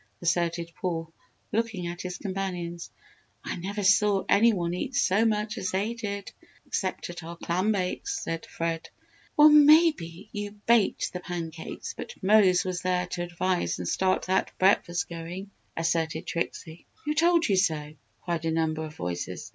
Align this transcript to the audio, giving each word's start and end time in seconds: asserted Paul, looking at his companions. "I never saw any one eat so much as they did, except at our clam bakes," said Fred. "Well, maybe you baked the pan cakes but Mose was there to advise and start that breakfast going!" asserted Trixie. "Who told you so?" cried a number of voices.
asserted 0.19 0.71
Paul, 0.81 1.13
looking 1.51 1.85
at 1.85 2.01
his 2.01 2.17
companions. 2.17 2.89
"I 3.43 3.55
never 3.57 3.83
saw 3.83 4.25
any 4.27 4.51
one 4.51 4.73
eat 4.73 4.95
so 4.95 5.25
much 5.25 5.59
as 5.59 5.69
they 5.69 5.93
did, 5.93 6.31
except 6.65 7.11
at 7.11 7.21
our 7.23 7.37
clam 7.37 7.71
bakes," 7.71 8.23
said 8.23 8.47
Fred. 8.47 8.89
"Well, 9.37 9.49
maybe 9.49 10.27
you 10.31 10.53
baked 10.65 11.13
the 11.13 11.19
pan 11.19 11.51
cakes 11.51 11.93
but 11.93 12.15
Mose 12.23 12.65
was 12.65 12.81
there 12.81 13.05
to 13.09 13.21
advise 13.21 13.77
and 13.77 13.87
start 13.87 14.23
that 14.25 14.57
breakfast 14.57 15.07
going!" 15.07 15.51
asserted 15.77 16.25
Trixie. 16.25 16.87
"Who 17.05 17.13
told 17.13 17.47
you 17.47 17.55
so?" 17.57 17.93
cried 18.23 18.45
a 18.45 18.49
number 18.51 18.83
of 18.83 18.95
voices. 18.95 19.49